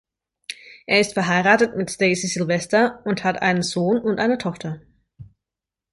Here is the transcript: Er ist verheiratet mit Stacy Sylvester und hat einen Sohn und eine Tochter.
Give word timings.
Er 0.87 0.99
ist 0.99 1.13
verheiratet 1.13 1.77
mit 1.77 1.91
Stacy 1.91 2.25
Sylvester 2.25 3.05
und 3.05 3.23
hat 3.23 3.43
einen 3.43 3.61
Sohn 3.61 3.99
und 4.01 4.17
eine 4.19 4.39
Tochter. 4.39 4.81